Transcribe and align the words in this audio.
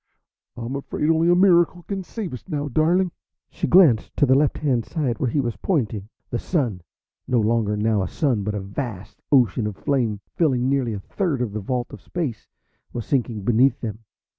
I'm 0.57 0.75
afraid 0.75 1.07
only 1.11 1.29
a 1.29 1.35
miracle 1.35 1.83
can 1.83 2.01
save 2.03 2.33
us 2.33 2.43
now, 2.49 2.67
darling." 2.67 3.11
She 3.51 3.67
glanced 3.67 4.17
to 4.17 4.25
the 4.25 4.33
left 4.33 4.57
hand 4.57 4.83
side 4.83 5.19
where 5.19 5.29
he 5.29 5.39
was 5.39 5.57
pointing. 5.57 6.09
The 6.31 6.39
Sun, 6.39 6.81
no 7.27 7.39
longer 7.39 7.77
now 7.77 8.01
a 8.01 8.07
sun, 8.07 8.41
but 8.41 8.55
a 8.55 8.61
vast 8.61 9.21
ocean 9.31 9.67
of 9.67 9.75
flame 9.77 10.19
filling 10.33 10.67
nearly 10.67 10.93
a 10.93 10.99
third 10.99 11.39
of 11.39 11.51
the 11.53 11.59
vault 11.61 11.93
of 11.93 12.01
Space, 12.01 12.47
was 12.91 13.05
sinking 13.05 13.43
beneath 13.43 13.79
them. 13.81 13.99